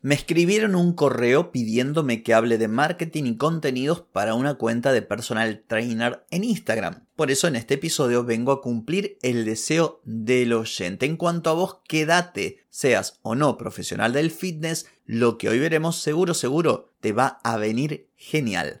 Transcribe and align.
Me 0.00 0.14
escribieron 0.14 0.76
un 0.76 0.92
correo 0.92 1.50
pidiéndome 1.50 2.22
que 2.22 2.32
hable 2.32 2.56
de 2.56 2.68
marketing 2.68 3.24
y 3.24 3.36
contenidos 3.36 4.02
para 4.12 4.34
una 4.34 4.54
cuenta 4.54 4.92
de 4.92 5.02
personal 5.02 5.64
trainer 5.66 6.24
en 6.30 6.44
Instagram. 6.44 7.06
Por 7.16 7.32
eso 7.32 7.48
en 7.48 7.56
este 7.56 7.74
episodio 7.74 8.22
vengo 8.22 8.52
a 8.52 8.62
cumplir 8.62 9.18
el 9.22 9.44
deseo 9.44 10.00
del 10.04 10.52
oyente. 10.52 11.04
En 11.04 11.16
cuanto 11.16 11.50
a 11.50 11.54
vos, 11.54 11.78
quédate, 11.88 12.58
seas 12.70 13.18
o 13.22 13.34
no 13.34 13.58
profesional 13.58 14.12
del 14.12 14.30
fitness, 14.30 14.86
lo 15.04 15.36
que 15.36 15.48
hoy 15.48 15.58
veremos 15.58 15.96
seguro, 15.96 16.32
seguro, 16.32 16.92
te 17.00 17.12
va 17.12 17.40
a 17.42 17.56
venir 17.56 18.08
genial. 18.14 18.80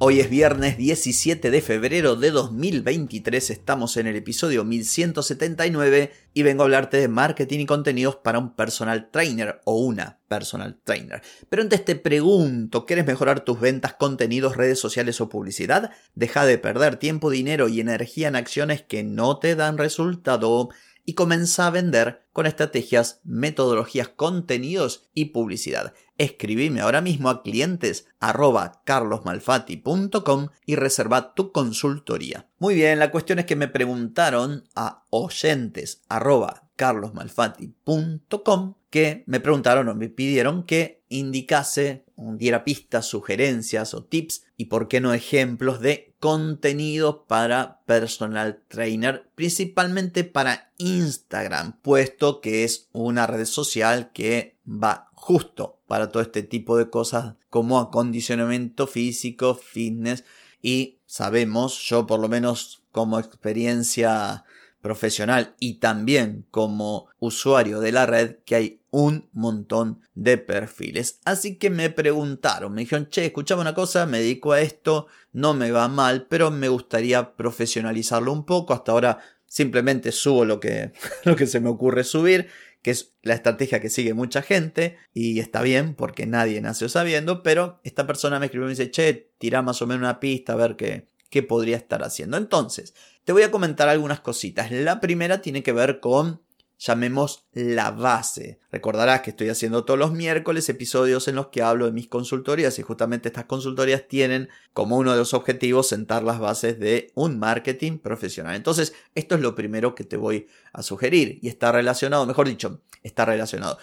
Hoy 0.00 0.20
es 0.20 0.30
viernes 0.30 0.76
17 0.76 1.50
de 1.50 1.60
febrero 1.60 2.14
de 2.14 2.30
2023, 2.30 3.50
estamos 3.50 3.96
en 3.96 4.06
el 4.06 4.14
episodio 4.14 4.62
1179 4.62 6.12
y 6.34 6.42
vengo 6.44 6.62
a 6.62 6.66
hablarte 6.66 6.98
de 6.98 7.08
marketing 7.08 7.58
y 7.58 7.66
contenidos 7.66 8.14
para 8.14 8.38
un 8.38 8.54
personal 8.54 9.10
trainer 9.10 9.60
o 9.64 9.80
una 9.80 10.20
personal 10.28 10.78
trainer. 10.84 11.20
Pero 11.48 11.62
antes 11.62 11.84
te 11.84 11.96
pregunto, 11.96 12.86
¿quieres 12.86 13.06
mejorar 13.06 13.40
tus 13.40 13.58
ventas, 13.58 13.94
contenidos, 13.94 14.56
redes 14.56 14.78
sociales 14.78 15.20
o 15.20 15.28
publicidad? 15.28 15.90
Deja 16.14 16.46
de 16.46 16.58
perder 16.58 16.98
tiempo, 16.98 17.28
dinero 17.28 17.66
y 17.66 17.80
energía 17.80 18.28
en 18.28 18.36
acciones 18.36 18.82
que 18.82 19.02
no 19.02 19.40
te 19.40 19.56
dan 19.56 19.78
resultado 19.78 20.68
y 21.08 21.14
comienza 21.14 21.66
a 21.66 21.70
vender 21.70 22.26
con 22.34 22.44
estrategias, 22.44 23.22
metodologías, 23.24 24.08
contenidos 24.08 25.08
y 25.14 25.30
publicidad. 25.30 25.94
Escribime 26.18 26.82
ahora 26.82 27.00
mismo 27.00 27.30
a 27.30 27.42
clientes 27.42 28.08
arroba 28.20 28.82
carlosmalfati.com 28.84 30.48
y 30.66 30.76
reserva 30.76 31.32
tu 31.32 31.50
consultoría. 31.50 32.50
Muy 32.58 32.74
bien, 32.74 32.98
la 32.98 33.10
cuestión 33.10 33.38
es 33.38 33.46
que 33.46 33.56
me 33.56 33.68
preguntaron 33.68 34.68
a 34.74 35.06
oyentes 35.08 36.02
arroba 36.10 36.67
carlosmalfati.com 36.78 38.74
que 38.88 39.24
me 39.26 39.40
preguntaron 39.40 39.88
o 39.88 39.94
me 39.94 40.08
pidieron 40.08 40.62
que 40.62 41.02
indicase, 41.10 42.06
diera 42.16 42.64
pistas, 42.64 43.04
sugerencias 43.06 43.92
o 43.92 44.04
tips 44.04 44.44
y 44.56 44.66
por 44.66 44.88
qué 44.88 45.00
no 45.00 45.12
ejemplos 45.12 45.80
de 45.80 46.14
contenido 46.20 47.26
para 47.26 47.80
personal 47.84 48.62
trainer, 48.68 49.28
principalmente 49.34 50.24
para 50.24 50.72
Instagram, 50.78 51.78
puesto 51.82 52.40
que 52.40 52.64
es 52.64 52.88
una 52.92 53.26
red 53.26 53.44
social 53.44 54.10
que 54.12 54.56
va 54.66 55.10
justo 55.12 55.80
para 55.86 56.10
todo 56.10 56.22
este 56.22 56.42
tipo 56.42 56.78
de 56.78 56.88
cosas 56.88 57.34
como 57.50 57.78
acondicionamiento 57.78 58.86
físico, 58.86 59.54
fitness 59.54 60.24
y 60.62 61.00
sabemos, 61.06 61.78
yo 61.82 62.06
por 62.06 62.20
lo 62.20 62.28
menos 62.28 62.82
como 62.92 63.18
experiencia 63.18 64.44
profesional 64.80 65.54
y 65.58 65.74
también 65.74 66.46
como 66.50 67.08
usuario 67.18 67.80
de 67.80 67.92
la 67.92 68.06
red 68.06 68.36
que 68.44 68.54
hay 68.54 68.80
un 68.90 69.28
montón 69.32 70.00
de 70.14 70.38
perfiles. 70.38 71.20
Así 71.24 71.56
que 71.56 71.70
me 71.70 71.90
preguntaron, 71.90 72.72
me 72.72 72.82
dijeron, 72.82 73.08
che, 73.08 73.26
escuchame 73.26 73.62
una 73.62 73.74
cosa, 73.74 74.06
me 74.06 74.20
dedico 74.20 74.52
a 74.52 74.60
esto, 74.60 75.06
no 75.32 75.54
me 75.54 75.70
va 75.70 75.88
mal, 75.88 76.26
pero 76.28 76.50
me 76.50 76.68
gustaría 76.68 77.36
profesionalizarlo 77.36 78.32
un 78.32 78.44
poco. 78.44 78.72
Hasta 78.72 78.92
ahora 78.92 79.18
simplemente 79.46 80.12
subo 80.12 80.44
lo 80.44 80.60
que, 80.60 80.92
lo 81.24 81.36
que 81.36 81.46
se 81.46 81.60
me 81.60 81.68
ocurre 81.68 82.04
subir, 82.04 82.48
que 82.82 82.92
es 82.92 83.14
la 83.22 83.34
estrategia 83.34 83.80
que 83.80 83.90
sigue 83.90 84.14
mucha 84.14 84.42
gente 84.42 84.96
y 85.12 85.40
está 85.40 85.62
bien 85.62 85.94
porque 85.94 86.26
nadie 86.26 86.60
nació 86.60 86.88
sabiendo, 86.88 87.42
pero 87.42 87.80
esta 87.82 88.06
persona 88.06 88.38
me 88.38 88.46
escribió 88.46 88.66
y 88.66 88.70
me 88.70 88.76
dice, 88.76 88.90
che, 88.90 89.30
tira 89.38 89.62
más 89.62 89.82
o 89.82 89.86
menos 89.86 90.02
una 90.02 90.20
pista 90.20 90.52
a 90.52 90.56
ver 90.56 90.76
qué, 90.76 91.06
qué 91.30 91.42
podría 91.42 91.76
estar 91.76 92.02
haciendo. 92.02 92.36
Entonces, 92.36 92.94
te 93.24 93.32
voy 93.32 93.42
a 93.42 93.50
comentar 93.50 93.88
algunas 93.88 94.20
cositas. 94.20 94.70
La 94.70 95.00
primera 95.00 95.42
tiene 95.42 95.62
que 95.62 95.72
ver 95.72 96.00
con 96.00 96.40
llamemos 96.78 97.44
la 97.52 97.90
base. 97.90 98.60
Recordarás 98.70 99.22
que 99.22 99.30
estoy 99.30 99.48
haciendo 99.48 99.84
todos 99.84 99.98
los 99.98 100.12
miércoles 100.12 100.68
episodios 100.68 101.26
en 101.28 101.34
los 101.34 101.48
que 101.48 101.62
hablo 101.62 101.86
de 101.86 101.92
mis 101.92 102.08
consultorías 102.08 102.78
y 102.78 102.82
justamente 102.82 103.28
estas 103.28 103.46
consultorías 103.46 104.06
tienen 104.06 104.48
como 104.72 104.96
uno 104.96 105.12
de 105.12 105.18
los 105.18 105.34
objetivos 105.34 105.88
sentar 105.88 106.22
las 106.22 106.38
bases 106.38 106.78
de 106.78 107.10
un 107.14 107.38
marketing 107.38 107.98
profesional. 107.98 108.54
Entonces, 108.54 108.94
esto 109.14 109.34
es 109.34 109.40
lo 109.40 109.54
primero 109.54 109.94
que 109.94 110.04
te 110.04 110.16
voy 110.16 110.46
a 110.72 110.82
sugerir 110.82 111.38
y 111.42 111.48
está 111.48 111.72
relacionado, 111.72 112.26
mejor 112.26 112.48
dicho, 112.48 112.80
está 113.02 113.24
relacionado. 113.24 113.78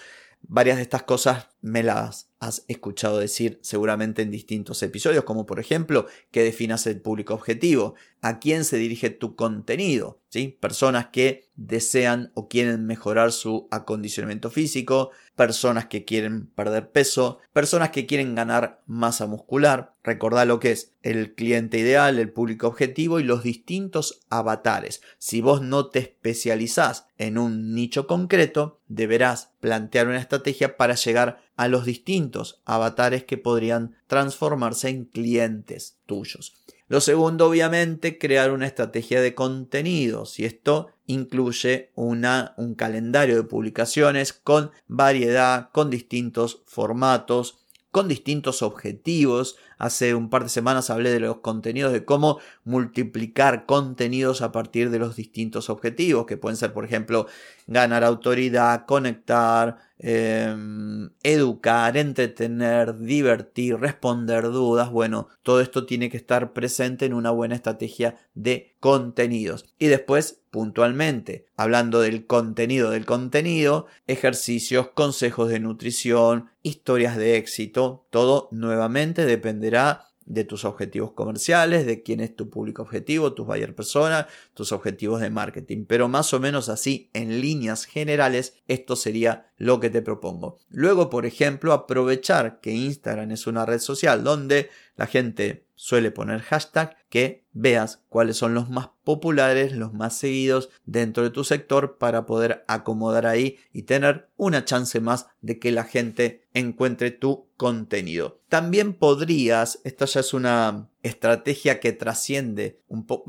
Varias 0.48 0.78
de 0.78 0.84
estas 0.84 1.04
cosas 1.04 1.48
me 1.66 1.82
las 1.82 2.30
has 2.40 2.64
escuchado 2.68 3.18
decir 3.18 3.58
seguramente 3.64 4.22
en 4.22 4.30
distintos 4.30 4.84
episodios, 4.84 5.24
como 5.24 5.48
por 5.48 5.60
ejemplo 5.60 6.06
que 6.30 6.44
definas 6.44 6.86
el 6.86 7.02
público 7.02 7.34
objetivo, 7.34 7.96
a 8.22 8.40
quién 8.40 8.66
se 8.66 8.78
dirige 8.78 9.10
tu 9.10 9.36
contenido, 9.36 10.20
¿sí? 10.30 10.58
Personas 10.60 11.08
que 11.08 11.50
desean 11.56 12.32
o 12.36 12.48
quieren 12.48 12.86
mejorar 12.86 13.32
su 13.32 13.68
acondicionamiento 13.72 14.52
físico, 14.52 15.12
personas 15.36 15.86
que 15.88 16.06
quieren 16.06 16.48
perder 16.48 16.92
peso, 16.92 17.40
personas 17.54 17.90
que 17.90 18.06
quieren 18.06 18.36
ganar 18.36 18.84
masa 18.86 19.26
muscular. 19.26 19.96
Recordá 20.04 20.46
lo 20.46 20.60
que 20.60 20.72
es 20.72 20.94
el 21.02 21.36
cliente 21.36 21.80
ideal, 21.80 22.20
el 22.20 22.32
público 22.32 22.68
objetivo 22.68 23.20
y 23.20 23.24
los 23.24 23.44
distintos 23.44 24.22
avatares. 24.30 25.02
Si 25.18 25.42
vos 25.42 25.62
no 25.62 25.90
te 25.90 26.00
especializás 26.00 27.08
en 27.18 27.38
un 27.38 27.74
nicho 27.74 28.06
concreto, 28.08 28.82
deberás 28.88 29.54
plantear 29.60 30.08
una 30.08 30.20
estrategia 30.20 30.78
para 30.78 30.96
llegar 30.96 31.46
a 31.56 31.68
los 31.68 31.86
distintos 31.86 32.62
avatares 32.66 33.24
que 33.24 33.38
podrían 33.38 33.96
transformarse 34.08 34.90
en 34.90 35.06
clientes 35.06 35.98
tuyos. 36.06 36.54
Lo 36.88 37.02
segundo, 37.02 37.48
obviamente, 37.48 38.20
crear 38.20 38.52
una 38.52 38.68
estrategia 38.68 39.20
de 39.20 39.34
contenidos 39.34 40.40
y 40.40 40.46
esto 40.46 40.90
incluye 41.08 41.92
una, 41.96 42.54
un 42.58 42.76
calendario 42.76 43.36
de 43.36 43.44
publicaciones 43.44 44.34
con 44.34 44.72
variedad, 44.88 45.70
con 45.72 45.90
distintos 45.90 46.62
formatos, 46.68 47.66
con 47.90 48.08
distintos 48.08 48.62
objetivos. 48.62 49.56
Hace 49.80 50.14
un 50.14 50.30
par 50.30 50.44
de 50.44 50.50
semanas 50.50 50.90
hablé 50.90 51.12
de 51.12 51.22
los 51.22 51.38
contenidos, 51.38 51.92
de 51.92 52.06
cómo 52.06 52.40
multiplicar 52.66 53.66
contenidos 53.66 54.42
a 54.42 54.52
partir 54.52 54.90
de 54.92 55.00
los 55.00 55.16
distintos 55.16 55.72
objetivos, 55.72 56.26
que 56.28 56.38
pueden 56.38 56.58
ser, 56.58 56.72
por 56.72 56.86
ejemplo, 56.86 57.26
ganar 57.66 58.04
autoridad, 58.04 58.86
conectar, 58.86 59.85
em, 59.98 61.10
educar, 61.24 61.98
entretener, 61.98 62.98
divertir, 63.00 63.78
responder 63.78 64.44
dudas. 64.44 64.92
Bueno, 64.92 65.28
todo 65.44 65.62
esto 65.62 65.86
tiene 65.86 66.10
que 66.10 66.18
estar 66.18 66.54
presente 66.54 67.06
en 67.06 67.14
una 67.14 67.32
buena 67.32 67.56
estrategia 67.56 68.18
de 68.34 68.76
contenidos. 68.80 69.66
Y 69.80 69.88
después, 69.88 70.42
puntualmente, 70.52 71.46
hablando 71.56 72.02
del 72.02 72.26
contenido 72.26 72.92
del 72.92 73.06
contenido, 73.06 73.88
ejercicios, 74.08 74.90
consejos 74.90 75.50
de 75.50 75.60
nutrición, 75.60 76.50
historias 76.62 77.18
de 77.18 77.38
éxito, 77.38 78.06
todo 78.10 78.50
nuevamente 78.52 79.26
dependerá 79.26 80.06
de 80.26 80.44
tus 80.44 80.66
objetivos 80.66 81.12
comerciales, 81.12 81.86
de 81.86 82.02
quién 82.02 82.20
es 82.20 82.36
tu 82.36 82.50
público 82.50 82.82
objetivo, 82.82 83.34
tus 83.34 83.46
buyer 83.46 83.76
persona, 83.76 84.28
tus 84.54 84.72
objetivos 84.72 85.22
de 85.22 85.30
marketing. 85.30 85.86
Pero 85.88 86.08
más 86.08 86.34
o 86.34 86.40
menos 86.40 86.68
así, 86.70 87.10
en 87.14 87.42
líneas 87.42 87.86
generales, 87.86 88.56
esto 88.68 88.96
sería 88.96 89.52
lo 89.58 89.80
que 89.80 89.90
te 89.90 90.02
propongo. 90.02 90.58
Luego, 90.70 91.10
por 91.10 91.26
ejemplo, 91.26 91.74
aprovechar 91.74 92.60
que 92.60 92.72
Instagram 92.72 93.32
es 93.32 93.48
una 93.48 93.66
red 93.66 93.80
social 93.80 94.24
donde 94.24 94.70
la 94.96 95.08
gente 95.08 95.66
suele 95.76 96.12
poner 96.12 96.42
hashtag, 96.42 96.96
que 97.10 97.46
veas 97.52 98.02
cuáles 98.10 98.38
son 98.38 98.54
los 98.54 98.70
más 98.70 98.90
populares, 99.04 99.74
los 99.74 99.94
más 99.94 100.18
seguidos 100.18 100.70
dentro 100.86 101.24
de 101.24 101.30
tu 101.30 101.44
sector 101.44 101.98
para 101.98 102.26
poder 102.26 102.64
acomodar 102.68 103.26
ahí 103.26 103.58
y 103.74 103.84
tener 103.84 104.30
una 104.38 104.66
chance 104.66 105.00
más 105.00 105.28
de 105.42 105.60
que 105.60 105.72
la 105.72 105.84
gente 105.84 106.48
encuentre 106.54 107.12
tu 107.12 107.48
contenido. 107.58 108.40
También 108.50 108.94
podrías, 108.94 109.80
esta 109.84 110.06
ya 110.06 110.22
es 110.22 110.34
una 110.34 110.90
estrategia 111.04 111.80
que 111.80 111.92
trasciende 111.92 112.82
un 112.88 113.06
poco, 113.06 113.26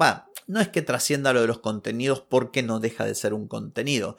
no 0.46 0.60
es 0.60 0.68
que 0.68 0.82
trascienda 0.82 1.32
lo 1.32 1.40
de 1.40 1.48
los 1.48 1.58
contenidos 1.58 2.20
porque 2.20 2.62
no 2.62 2.78
deja 2.78 3.04
de 3.04 3.14
ser 3.14 3.34
un 3.34 3.48
contenido. 3.48 4.16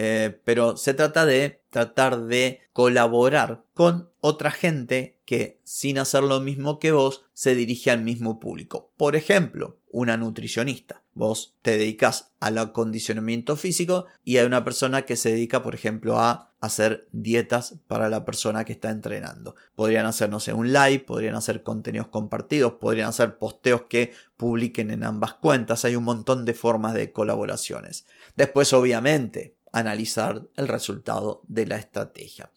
Eh, 0.00 0.40
pero 0.44 0.76
se 0.76 0.94
trata 0.94 1.26
de 1.26 1.60
tratar 1.70 2.26
de 2.26 2.60
colaborar 2.72 3.64
con 3.74 4.12
otra 4.20 4.52
gente 4.52 5.18
que 5.24 5.58
sin 5.64 5.98
hacer 5.98 6.22
lo 6.22 6.38
mismo 6.38 6.78
que 6.78 6.92
vos 6.92 7.24
se 7.32 7.56
dirige 7.56 7.90
al 7.90 8.02
mismo 8.02 8.38
público. 8.38 8.92
Por 8.96 9.16
ejemplo, 9.16 9.80
una 9.90 10.16
nutricionista. 10.16 11.02
Vos 11.14 11.56
te 11.62 11.72
dedicas 11.72 12.30
al 12.38 12.58
acondicionamiento 12.58 13.56
físico 13.56 14.06
y 14.22 14.36
hay 14.36 14.46
una 14.46 14.62
persona 14.62 15.02
que 15.02 15.16
se 15.16 15.30
dedica, 15.30 15.64
por 15.64 15.74
ejemplo, 15.74 16.20
a 16.20 16.52
hacer 16.60 17.08
dietas 17.10 17.74
para 17.88 18.08
la 18.08 18.24
persona 18.24 18.64
que 18.64 18.72
está 18.72 18.90
entrenando. 18.90 19.56
Podrían 19.74 20.06
hacer, 20.06 20.30
no 20.30 20.38
sé, 20.38 20.52
un 20.52 20.72
live, 20.72 21.00
podrían 21.00 21.34
hacer 21.34 21.64
contenidos 21.64 22.06
compartidos, 22.08 22.74
podrían 22.74 23.08
hacer 23.08 23.36
posteos 23.38 23.82
que 23.88 24.12
publiquen 24.36 24.92
en 24.92 25.02
ambas 25.02 25.34
cuentas. 25.34 25.84
Hay 25.84 25.96
un 25.96 26.04
montón 26.04 26.44
de 26.44 26.54
formas 26.54 26.94
de 26.94 27.12
colaboraciones. 27.12 28.06
Después, 28.36 28.72
obviamente, 28.72 29.56
analizar 29.72 30.48
el 30.56 30.68
resultado 30.68 31.42
de 31.48 31.66
la 31.66 31.76
estrategia. 31.76 32.50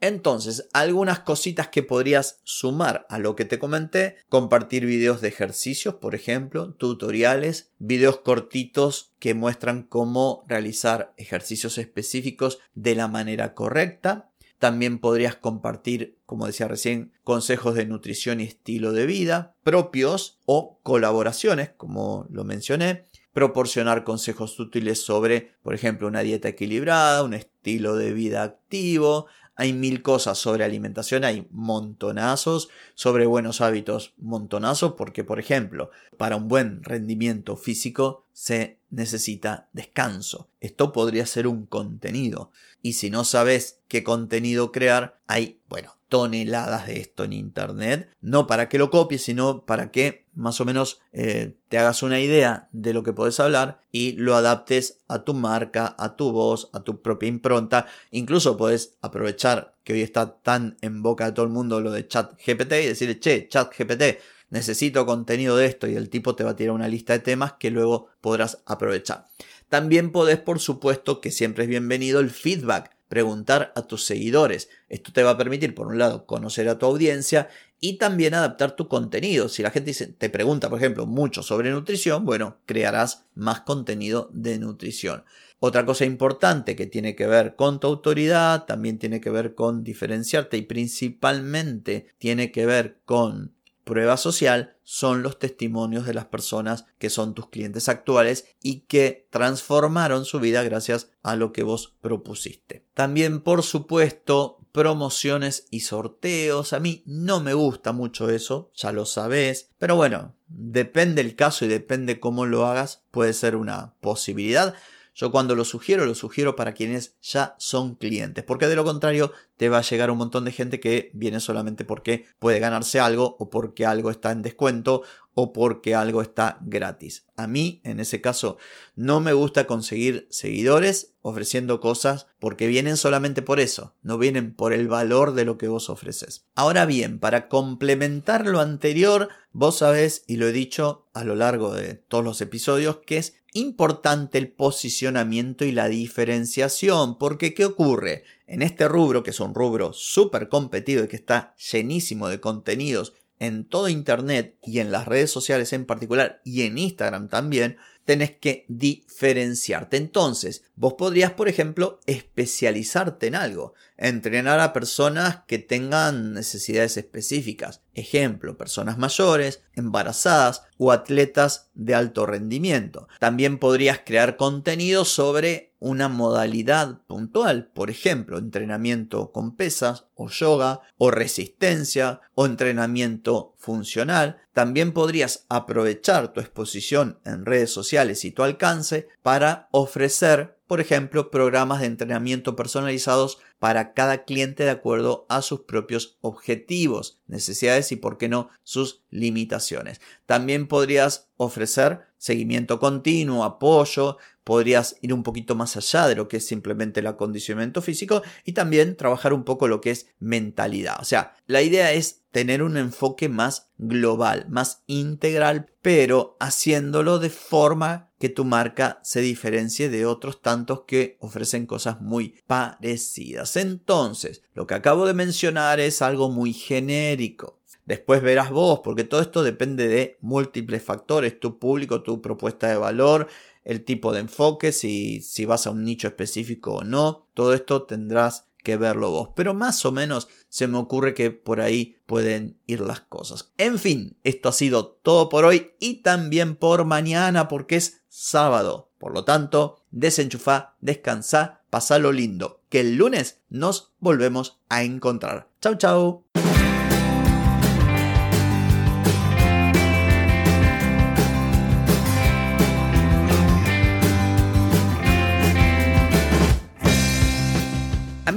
Entonces, 0.00 0.68
algunas 0.72 1.20
cositas 1.20 1.68
que 1.68 1.82
podrías 1.82 2.40
sumar 2.44 3.04
a 3.08 3.18
lo 3.18 3.34
que 3.34 3.44
te 3.44 3.58
comenté, 3.58 4.16
compartir 4.28 4.86
videos 4.86 5.20
de 5.20 5.28
ejercicios, 5.28 5.96
por 5.96 6.14
ejemplo, 6.14 6.72
tutoriales, 6.74 7.72
videos 7.78 8.18
cortitos 8.18 9.12
que 9.18 9.34
muestran 9.34 9.82
cómo 9.82 10.44
realizar 10.46 11.14
ejercicios 11.16 11.78
específicos 11.78 12.60
de 12.74 12.94
la 12.94 13.08
manera 13.08 13.54
correcta. 13.54 14.30
También 14.60 14.98
podrías 14.98 15.34
compartir, 15.34 16.16
como 16.26 16.46
decía 16.46 16.68
recién, 16.68 17.12
consejos 17.24 17.74
de 17.74 17.86
nutrición 17.86 18.40
y 18.40 18.44
estilo 18.44 18.92
de 18.92 19.06
vida 19.06 19.56
propios 19.64 20.38
o 20.46 20.78
colaboraciones, 20.82 21.70
como 21.76 22.26
lo 22.30 22.44
mencioné 22.44 23.04
proporcionar 23.38 24.02
consejos 24.02 24.58
útiles 24.58 25.00
sobre, 25.00 25.52
por 25.62 25.72
ejemplo, 25.72 26.08
una 26.08 26.22
dieta 26.22 26.48
equilibrada, 26.48 27.22
un 27.22 27.34
estilo 27.34 27.94
de 27.94 28.12
vida 28.12 28.42
activo, 28.42 29.28
hay 29.54 29.72
mil 29.72 30.02
cosas 30.02 30.38
sobre 30.38 30.64
alimentación, 30.64 31.22
hay 31.24 31.46
montonazos, 31.52 32.68
sobre 32.96 33.26
buenos 33.26 33.60
hábitos, 33.60 34.12
montonazos, 34.18 34.94
porque 34.94 35.22
por 35.22 35.38
ejemplo, 35.38 35.92
para 36.16 36.34
un 36.34 36.48
buen 36.48 36.82
rendimiento 36.82 37.56
físico 37.56 38.26
se 38.32 38.80
necesita 38.90 39.68
descanso. 39.72 40.48
Esto 40.58 40.90
podría 40.90 41.24
ser 41.24 41.46
un 41.46 41.64
contenido. 41.64 42.50
Y 42.82 42.94
si 42.94 43.08
no 43.08 43.22
sabes 43.22 43.78
qué 43.86 44.02
contenido 44.02 44.72
crear, 44.72 45.20
hay, 45.28 45.60
bueno, 45.68 45.96
toneladas 46.08 46.88
de 46.88 46.98
esto 46.98 47.22
en 47.22 47.34
internet, 47.34 48.10
no 48.20 48.48
para 48.48 48.68
que 48.68 48.78
lo 48.78 48.90
copies, 48.90 49.22
sino 49.22 49.64
para 49.64 49.92
que 49.92 50.26
más 50.38 50.60
o 50.60 50.64
menos 50.64 51.00
eh, 51.12 51.56
te 51.68 51.78
hagas 51.78 52.04
una 52.04 52.20
idea 52.20 52.68
de 52.70 52.94
lo 52.94 53.02
que 53.02 53.12
puedes 53.12 53.40
hablar 53.40 53.80
y 53.90 54.12
lo 54.12 54.36
adaptes 54.36 55.00
a 55.08 55.24
tu 55.24 55.34
marca, 55.34 55.96
a 55.98 56.14
tu 56.14 56.30
voz, 56.30 56.70
a 56.72 56.84
tu 56.84 57.02
propia 57.02 57.28
impronta. 57.28 57.86
Incluso 58.12 58.56
puedes 58.56 58.96
aprovechar 59.02 59.74
que 59.82 59.94
hoy 59.94 60.02
está 60.02 60.36
tan 60.36 60.76
en 60.80 61.02
boca 61.02 61.26
de 61.26 61.32
todo 61.32 61.44
el 61.44 61.50
mundo 61.50 61.80
lo 61.80 61.90
de 61.90 62.06
chat 62.06 62.34
GPT 62.34 62.72
y 62.72 62.86
decirle, 62.86 63.18
che, 63.18 63.48
chat 63.48 63.74
GPT, 63.76 64.20
necesito 64.50 65.04
contenido 65.06 65.56
de 65.56 65.66
esto 65.66 65.88
y 65.88 65.96
el 65.96 66.08
tipo 66.08 66.36
te 66.36 66.44
va 66.44 66.50
a 66.50 66.56
tirar 66.56 66.74
una 66.74 66.86
lista 66.86 67.14
de 67.14 67.18
temas 67.18 67.54
que 67.54 67.72
luego 67.72 68.06
podrás 68.20 68.62
aprovechar. 68.64 69.26
También 69.68 70.12
podés, 70.12 70.38
por 70.38 70.60
supuesto, 70.60 71.20
que 71.20 71.32
siempre 71.32 71.64
es 71.64 71.70
bienvenido 71.70 72.20
el 72.20 72.30
feedback 72.30 72.96
preguntar 73.08 73.72
a 73.74 73.82
tus 73.82 74.04
seguidores. 74.04 74.68
Esto 74.88 75.12
te 75.12 75.22
va 75.22 75.30
a 75.30 75.38
permitir, 75.38 75.74
por 75.74 75.86
un 75.86 75.98
lado, 75.98 76.26
conocer 76.26 76.68
a 76.68 76.78
tu 76.78 76.86
audiencia 76.86 77.48
y 77.80 77.98
también 77.98 78.34
adaptar 78.34 78.76
tu 78.76 78.88
contenido. 78.88 79.48
Si 79.48 79.62
la 79.62 79.70
gente 79.70 79.92
te 79.92 80.30
pregunta, 80.30 80.68
por 80.68 80.78
ejemplo, 80.78 81.06
mucho 81.06 81.42
sobre 81.42 81.70
nutrición, 81.70 82.24
bueno, 82.24 82.58
crearás 82.66 83.24
más 83.34 83.60
contenido 83.60 84.30
de 84.32 84.58
nutrición. 84.58 85.24
Otra 85.60 85.84
cosa 85.84 86.04
importante 86.04 86.76
que 86.76 86.86
tiene 86.86 87.16
que 87.16 87.26
ver 87.26 87.56
con 87.56 87.80
tu 87.80 87.88
autoridad, 87.88 88.64
también 88.66 88.98
tiene 88.98 89.20
que 89.20 89.30
ver 89.30 89.54
con 89.54 89.82
diferenciarte 89.82 90.56
y 90.56 90.62
principalmente 90.62 92.06
tiene 92.18 92.52
que 92.52 92.64
ver 92.64 93.00
con 93.04 93.54
prueba 93.84 94.16
social 94.16 94.76
son 94.90 95.22
los 95.22 95.38
testimonios 95.38 96.06
de 96.06 96.14
las 96.14 96.24
personas 96.24 96.86
que 96.96 97.10
son 97.10 97.34
tus 97.34 97.50
clientes 97.50 97.90
actuales 97.90 98.56
y 98.62 98.86
que 98.86 99.28
transformaron 99.30 100.24
su 100.24 100.40
vida 100.40 100.62
gracias 100.62 101.10
a 101.22 101.36
lo 101.36 101.52
que 101.52 101.62
vos 101.62 101.94
propusiste. 102.00 102.86
También, 102.94 103.42
por 103.42 103.62
supuesto, 103.62 104.66
promociones 104.72 105.66
y 105.70 105.80
sorteos. 105.80 106.72
A 106.72 106.80
mí 106.80 107.02
no 107.04 107.40
me 107.40 107.52
gusta 107.52 107.92
mucho 107.92 108.30
eso, 108.30 108.70
ya 108.74 108.90
lo 108.92 109.04
sabes, 109.04 109.68
pero 109.76 109.94
bueno, 109.94 110.34
depende 110.46 111.20
el 111.20 111.36
caso 111.36 111.66
y 111.66 111.68
depende 111.68 112.18
cómo 112.18 112.46
lo 112.46 112.64
hagas, 112.64 113.04
puede 113.10 113.34
ser 113.34 113.56
una 113.56 113.92
posibilidad. 114.00 114.74
Yo 115.18 115.32
cuando 115.32 115.56
lo 115.56 115.64
sugiero, 115.64 116.06
lo 116.06 116.14
sugiero 116.14 116.54
para 116.54 116.74
quienes 116.74 117.16
ya 117.20 117.56
son 117.58 117.96
clientes, 117.96 118.44
porque 118.44 118.68
de 118.68 118.76
lo 118.76 118.84
contrario 118.84 119.32
te 119.56 119.68
va 119.68 119.78
a 119.78 119.82
llegar 119.82 120.12
un 120.12 120.18
montón 120.18 120.44
de 120.44 120.52
gente 120.52 120.78
que 120.78 121.10
viene 121.12 121.40
solamente 121.40 121.84
porque 121.84 122.26
puede 122.38 122.60
ganarse 122.60 123.00
algo 123.00 123.34
o 123.40 123.50
porque 123.50 123.84
algo 123.84 124.12
está 124.12 124.30
en 124.30 124.42
descuento 124.42 125.02
o 125.40 125.52
porque 125.52 125.94
algo 125.94 126.20
está 126.20 126.58
gratis. 126.62 127.24
A 127.36 127.46
mí, 127.46 127.80
en 127.84 128.00
ese 128.00 128.20
caso, 128.20 128.58
no 128.96 129.20
me 129.20 129.32
gusta 129.32 129.68
conseguir 129.68 130.26
seguidores 130.30 131.14
ofreciendo 131.22 131.78
cosas 131.78 132.26
porque 132.40 132.66
vienen 132.66 132.96
solamente 132.96 133.40
por 133.40 133.60
eso, 133.60 133.94
no 134.02 134.18
vienen 134.18 134.52
por 134.52 134.72
el 134.72 134.88
valor 134.88 135.34
de 135.34 135.44
lo 135.44 135.56
que 135.56 135.68
vos 135.68 135.90
ofreces. 135.90 136.48
Ahora 136.56 136.86
bien, 136.86 137.20
para 137.20 137.46
complementar 137.46 138.48
lo 138.48 138.58
anterior, 138.58 139.28
vos 139.52 139.78
sabés, 139.78 140.24
y 140.26 140.38
lo 140.38 140.48
he 140.48 140.52
dicho 140.52 141.06
a 141.14 141.22
lo 141.22 141.36
largo 141.36 141.72
de 141.72 141.94
todos 141.94 142.24
los 142.24 142.40
episodios, 142.40 142.98
que 143.06 143.18
es 143.18 143.34
importante 143.52 144.38
el 144.38 144.50
posicionamiento 144.50 145.64
y 145.64 145.70
la 145.70 145.86
diferenciación, 145.86 147.16
porque 147.16 147.54
¿qué 147.54 147.64
ocurre? 147.64 148.24
En 148.48 148.60
este 148.62 148.88
rubro, 148.88 149.22
que 149.22 149.30
es 149.30 149.38
un 149.38 149.54
rubro 149.54 149.92
súper 149.92 150.48
competido 150.48 151.04
y 151.04 151.08
que 151.08 151.14
está 151.14 151.54
llenísimo 151.70 152.26
de 152.26 152.40
contenidos 152.40 153.14
en 153.38 153.64
todo 153.64 153.88
Internet 153.88 154.56
y 154.62 154.80
en 154.80 154.90
las 154.90 155.06
redes 155.06 155.30
sociales 155.30 155.72
en 155.72 155.86
particular 155.86 156.40
y 156.44 156.62
en 156.62 156.78
Instagram 156.78 157.28
también, 157.28 157.76
tenés 158.04 158.30
que 158.36 158.64
diferenciarte. 158.68 159.96
Entonces, 159.96 160.64
vos 160.76 160.94
podrías, 160.94 161.32
por 161.32 161.48
ejemplo, 161.48 162.00
especializarte 162.06 163.26
en 163.26 163.34
algo, 163.34 163.74
entrenar 163.98 164.60
a 164.60 164.72
personas 164.72 165.40
que 165.46 165.58
tengan 165.58 166.32
necesidades 166.32 166.96
específicas. 166.96 167.82
Ejemplo, 167.94 168.56
personas 168.56 168.96
mayores, 168.96 169.62
embarazadas 169.74 170.62
o 170.78 170.92
atletas 170.92 171.70
de 171.74 171.94
alto 171.94 172.24
rendimiento. 172.24 173.08
También 173.18 173.58
podrías 173.58 174.00
crear 174.04 174.36
contenido 174.36 175.04
sobre 175.04 175.74
una 175.80 176.08
modalidad 176.08 177.02
puntual, 177.06 177.70
por 177.72 177.90
ejemplo, 177.90 178.38
entrenamiento 178.38 179.30
con 179.32 179.54
pesas 179.54 180.06
o 180.14 180.28
yoga 180.28 180.80
o 180.96 181.10
resistencia 181.10 182.20
o 182.34 182.46
entrenamiento 182.46 183.54
funcional. 183.58 184.38
También 184.52 184.92
podrías 184.92 185.46
aprovechar 185.48 186.32
tu 186.32 186.40
exposición 186.40 187.20
en 187.24 187.46
redes 187.46 187.70
sociales 187.70 188.24
y 188.24 188.32
tu 188.32 188.42
alcance 188.42 189.08
para 189.22 189.68
ofrecer, 189.70 190.57
por 190.68 190.80
ejemplo, 190.80 191.30
programas 191.30 191.80
de 191.80 191.86
entrenamiento 191.86 192.54
personalizados 192.54 193.38
para 193.58 193.94
cada 193.94 194.24
cliente 194.24 194.64
de 194.64 194.70
acuerdo 194.70 195.24
a 195.30 195.40
sus 195.40 195.60
propios 195.60 196.18
objetivos, 196.20 197.18
necesidades 197.26 197.90
y, 197.90 197.96
por 197.96 198.18
qué 198.18 198.28
no, 198.28 198.50
sus 198.62 199.02
limitaciones. 199.10 200.00
También 200.26 200.66
podrías 200.66 201.28
ofrecer 201.36 202.00
seguimiento 202.18 202.78
continuo, 202.80 203.44
apoyo, 203.44 204.18
podrías 204.44 204.96
ir 205.02 205.12
un 205.12 205.22
poquito 205.22 205.54
más 205.54 205.76
allá 205.76 206.08
de 206.08 206.16
lo 206.16 206.26
que 206.26 206.38
es 206.38 206.46
simplemente 206.46 207.00
el 207.00 207.06
acondicionamiento 207.06 207.82
físico 207.82 208.22
y 208.44 208.52
también 208.52 208.96
trabajar 208.96 209.32
un 209.32 209.44
poco 209.44 209.68
lo 209.68 209.80
que 209.80 209.90
es 209.90 210.06
mentalidad. 210.18 210.96
O 211.00 211.04
sea, 211.04 211.36
la 211.46 211.62
idea 211.62 211.92
es 211.92 212.22
tener 212.30 212.62
un 212.62 212.76
enfoque 212.76 213.28
más 213.28 213.70
global, 213.76 214.46
más 214.48 214.82
integral, 214.86 215.66
pero 215.82 216.36
haciéndolo 216.40 217.18
de 217.18 217.30
forma 217.30 218.10
que 218.18 218.28
tu 218.28 218.44
marca 218.44 219.00
se 219.02 219.20
diferencie 219.20 219.88
de 219.88 220.06
otros 220.06 220.42
tantos 220.42 220.84
que 220.86 221.18
ofrecen 221.20 221.66
cosas 221.66 222.00
muy 222.00 222.40
parecidas. 222.46 223.56
Entonces, 223.56 224.42
lo 224.54 224.66
que 224.66 224.74
acabo 224.74 225.06
de 225.06 225.14
mencionar 225.14 225.78
es 225.78 226.02
algo 226.02 226.30
muy 226.30 226.52
genérico. 226.52 227.57
Después 227.88 228.20
verás 228.20 228.50
vos, 228.50 228.80
porque 228.84 229.02
todo 229.02 229.22
esto 229.22 229.42
depende 229.42 229.88
de 229.88 230.18
múltiples 230.20 230.82
factores, 230.82 231.40
tu 231.40 231.58
público, 231.58 232.02
tu 232.02 232.20
propuesta 232.20 232.68
de 232.68 232.76
valor, 232.76 233.28
el 233.64 233.82
tipo 233.82 234.12
de 234.12 234.20
enfoque, 234.20 234.72
si, 234.72 235.22
si 235.22 235.46
vas 235.46 235.66
a 235.66 235.70
un 235.70 235.84
nicho 235.84 236.06
específico 236.06 236.74
o 236.74 236.84
no. 236.84 237.26
Todo 237.32 237.54
esto 237.54 237.84
tendrás 237.84 238.44
que 238.62 238.76
verlo 238.76 239.10
vos. 239.10 239.30
Pero 239.34 239.54
más 239.54 239.86
o 239.86 239.90
menos 239.92 240.28
se 240.50 240.66
me 240.66 240.76
ocurre 240.76 241.14
que 241.14 241.30
por 241.30 241.62
ahí 241.62 241.96
pueden 242.04 242.58
ir 242.66 242.82
las 242.82 243.00
cosas. 243.00 243.52
En 243.56 243.78
fin, 243.78 244.18
esto 244.22 244.50
ha 244.50 244.52
sido 244.52 244.88
todo 244.88 245.30
por 245.30 245.46
hoy 245.46 245.70
y 245.80 246.02
también 246.02 246.56
por 246.56 246.84
mañana 246.84 247.48
porque 247.48 247.76
es 247.76 248.02
sábado. 248.10 248.90
Por 248.98 249.14
lo 249.14 249.24
tanto, 249.24 249.82
desenchufa, 249.90 250.74
descansa, 250.82 251.62
lo 251.98 252.12
lindo. 252.12 252.60
Que 252.68 252.80
el 252.80 252.96
lunes 252.96 253.40
nos 253.48 253.94
volvemos 253.98 254.60
a 254.68 254.82
encontrar. 254.82 255.48
Chau, 255.62 255.76
chau. 255.76 256.24